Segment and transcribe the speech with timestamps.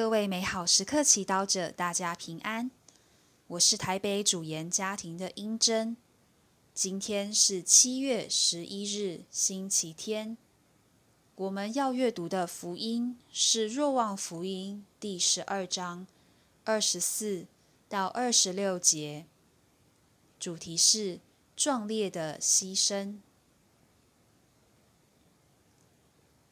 [0.00, 2.70] 各位美好时刻祈祷者，大家平安。
[3.48, 5.94] 我是台北主研家庭的英珍。
[6.72, 10.38] 今天是七月十一日，星期天。
[11.34, 16.06] 我们要阅读的福音是《若望福音》第十二章
[16.64, 17.46] 二十四
[17.86, 19.26] 到二十六节，
[20.38, 21.20] 主题是
[21.54, 23.18] 壮烈的牺牲。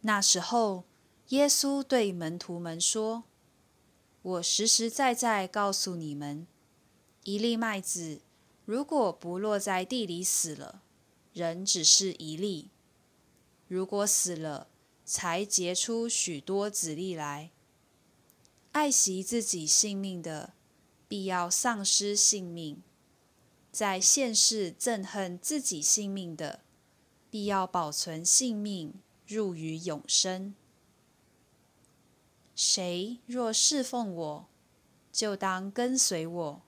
[0.00, 0.84] 那时候，
[1.28, 3.24] 耶稣对门徒们说
[4.24, 6.46] ：“我实实在在告诉你们，
[7.24, 8.22] 一粒麦子
[8.64, 10.80] 如果不落在地里死了，
[11.34, 12.70] 人只是一粒；
[13.68, 14.68] 如果死了，
[15.04, 17.50] 才结出许多子粒来。
[18.72, 20.54] 爱惜自己性命的，
[21.06, 22.78] 必要丧失性命；
[23.70, 26.60] 在现世憎恨自己性命的，
[27.30, 28.94] 必要保存性命。”
[29.26, 30.54] 入于永生。
[32.74, 34.48] 谁若侍奉我，
[35.12, 36.62] 就当跟随我。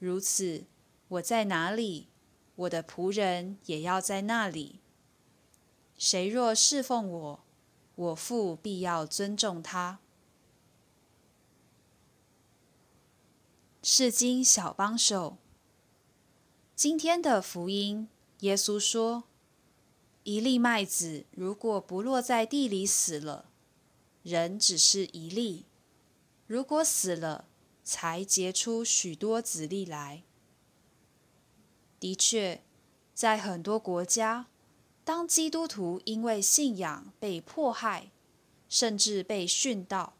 [0.00, 0.64] 如此，
[1.06, 2.08] 我在哪里，
[2.56, 4.80] 我的仆人也要在那里。
[5.96, 7.40] 谁若侍奉我，
[7.94, 10.00] 我父必要尊重他。
[13.84, 15.36] 是经小帮手。
[16.74, 18.08] 今天的福音，
[18.40, 19.22] 耶稣说。
[20.24, 23.49] 一粒麦子如果不落在地里死了，
[24.22, 25.64] 人只是一粒；
[26.46, 27.46] 如果死了，
[27.82, 30.22] 才结出许多子粒来。
[31.98, 32.62] 的确，
[33.14, 34.46] 在很多国家，
[35.04, 38.10] 当基督徒因为信仰被迫害，
[38.68, 40.14] 甚至被殉道，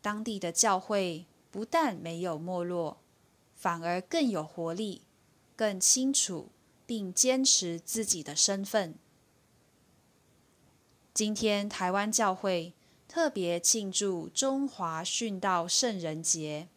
[0.00, 2.98] 当地的教会不但没有没落，
[3.54, 5.02] 反而更有活力，
[5.56, 6.50] 更清楚
[6.86, 8.94] 并坚持自己的身份。
[11.12, 12.74] 今天，台湾教会
[13.08, 16.68] 特别庆祝中华殉道圣人节。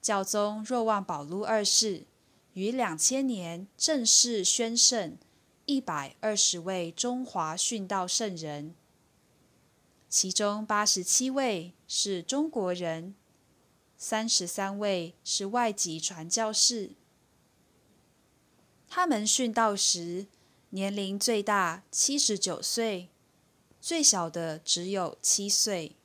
[0.00, 2.06] 教宗若望保禄二世
[2.54, 5.16] 于两千年正式宣圣
[5.64, 8.74] 一百二十位中华殉道圣人，
[10.08, 13.14] 其中八十七位是中国人，
[13.96, 16.90] 三十三位是外籍传教士。
[18.88, 20.26] 他们殉道时，
[20.70, 23.08] 年龄最大七十九岁，
[23.82, 25.96] 最小的只有七岁。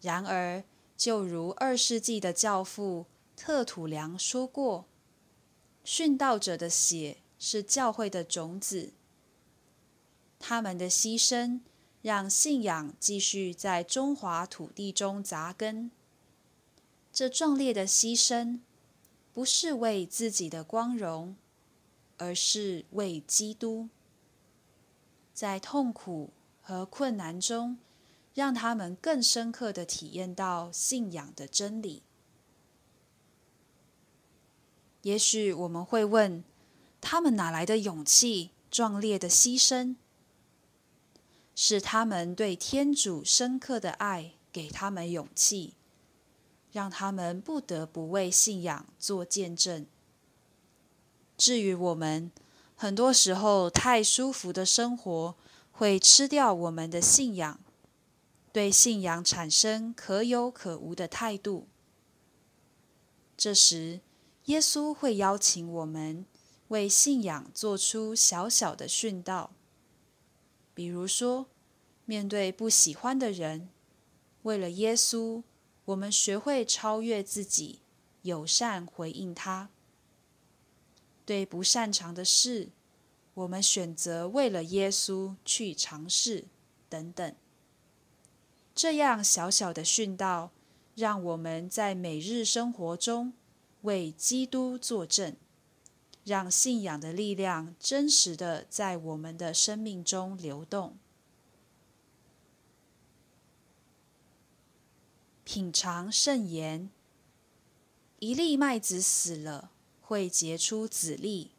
[0.00, 0.64] 然而，
[0.96, 3.04] 就如二世纪的教父
[3.36, 4.86] 特土良说过
[5.84, 8.94] ：“殉道者的血是教会的种子，
[10.38, 11.60] 他们的牺牲
[12.00, 15.90] 让信仰继续在中华土地中扎根。
[17.12, 18.60] 这壮烈的牺牲，
[19.34, 21.36] 不是为自己的光荣。”
[22.16, 23.88] 而是为基督，
[25.34, 26.30] 在痛苦
[26.62, 27.76] 和困难中，
[28.32, 32.02] 让他们更深刻的体验到信仰的真理。
[35.02, 36.42] 也许我们会问：
[37.00, 39.96] 他们哪来的勇气、壮烈的牺牲？
[41.56, 45.74] 是他们对天主深刻的爱给他们勇气，
[46.72, 49.86] 让他们不得不为信仰做见证。
[51.36, 52.32] 至于我们，
[52.76, 55.34] 很多时候太舒服的生活
[55.72, 57.60] 会吃掉我们的信仰，
[58.52, 61.68] 对信仰产生可有可无的态度。
[63.36, 64.00] 这时，
[64.46, 66.24] 耶稣会邀请我们
[66.68, 69.50] 为信仰做出小小的殉道，
[70.74, 71.46] 比如说，
[72.04, 73.68] 面对不喜欢的人，
[74.42, 75.42] 为了耶稣，
[75.86, 77.80] 我们学会超越自己，
[78.22, 79.70] 友善回应他。
[81.26, 82.68] 对不擅长的事，
[83.34, 86.44] 我们选择为了耶稣去尝试，
[86.88, 87.34] 等等。
[88.74, 90.50] 这样小小的训道，
[90.94, 93.32] 让我们在每日生活中
[93.82, 95.36] 为基督作证，
[96.24, 100.96] 让信仰的力量真实的在我们的生命中流动。
[105.44, 106.90] 品尝圣言，
[108.18, 109.70] 一粒麦子死了。
[110.06, 111.52] 会结出籽粒。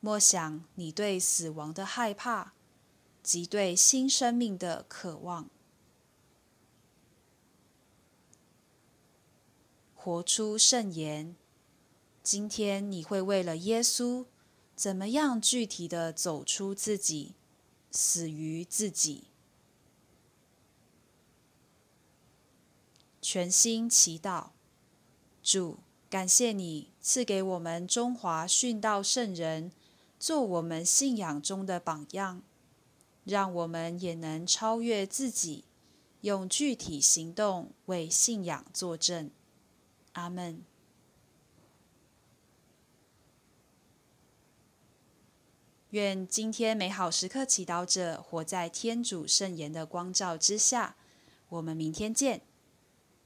[0.00, 2.54] 莫想你对死亡的害怕，
[3.22, 5.50] 及对新生命的渴望。
[9.94, 11.36] 活出圣言。
[12.22, 14.24] 今天你会为了耶稣，
[14.74, 17.34] 怎么样具体的走出自己，
[17.90, 19.24] 死于自己？
[23.20, 24.50] 全心祈祷，
[25.42, 25.78] 主。
[26.08, 29.72] 感谢你赐给我们中华殉道圣人，
[30.18, 32.42] 做我们信仰中的榜样，
[33.24, 35.64] 让我们也能超越自己，
[36.20, 39.30] 用具体行动为信仰作证。
[40.12, 40.62] 阿门。
[45.90, 50.94] 愿今天美好时刻祈祷者活在天主圣言的光照之下。
[51.48, 52.42] 我们明天见。